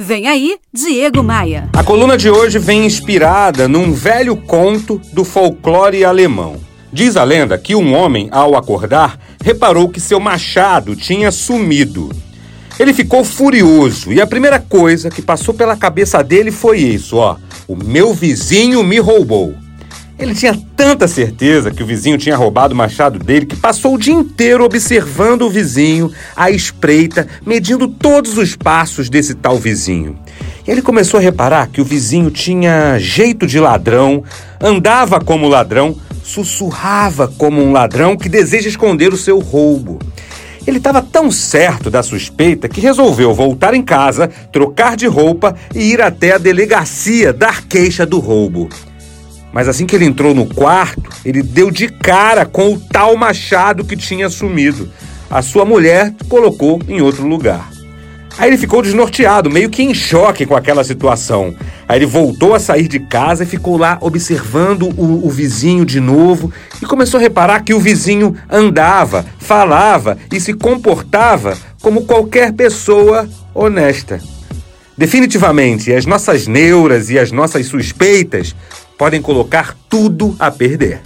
[0.00, 1.68] Vem aí, Diego Maia.
[1.72, 6.54] A coluna de hoje vem inspirada num velho conto do folclore alemão.
[6.92, 12.12] Diz a lenda que um homem, ao acordar, reparou que seu machado tinha sumido.
[12.78, 17.36] Ele ficou furioso e a primeira coisa que passou pela cabeça dele foi isso, ó:
[17.66, 19.52] o meu vizinho me roubou.
[20.18, 23.98] Ele tinha tanta certeza que o vizinho tinha roubado o machado dele que passou o
[23.98, 30.18] dia inteiro observando o vizinho, à espreita, medindo todos os passos desse tal vizinho.
[30.66, 34.24] E ele começou a reparar que o vizinho tinha jeito de ladrão,
[34.60, 40.00] andava como ladrão, sussurrava como um ladrão que deseja esconder o seu roubo.
[40.66, 45.92] Ele estava tão certo da suspeita que resolveu voltar em casa, trocar de roupa e
[45.92, 48.68] ir até a delegacia dar queixa do roubo.
[49.52, 53.84] Mas assim que ele entrou no quarto, ele deu de cara com o tal machado
[53.84, 54.90] que tinha sumido.
[55.30, 57.70] A sua mulher colocou em outro lugar.
[58.38, 61.56] Aí ele ficou desnorteado, meio que em choque com aquela situação.
[61.88, 65.98] Aí ele voltou a sair de casa e ficou lá observando o, o, vizinho de
[65.98, 72.52] novo e começou a reparar que o vizinho andava, falava e se comportava como qualquer
[72.52, 74.20] pessoa honesta.
[74.98, 78.54] Definitivamente, as nossas neuras e as nossas suspeitas
[78.98, 81.00] podem colocar tudo a perder.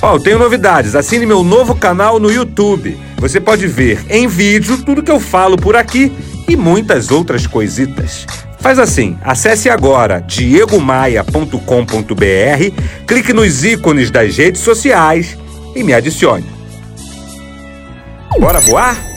[0.00, 0.96] Ó, oh, tenho novidades.
[0.96, 2.98] Assine meu novo canal no YouTube.
[3.18, 6.10] Você pode ver em vídeo tudo que eu falo por aqui
[6.48, 8.26] e muitas outras coisitas.
[8.58, 15.36] Faz assim, acesse agora diegomaia.com.br, clique nos ícones das redes sociais
[15.76, 16.46] e me adicione.
[18.40, 19.11] Bora voar?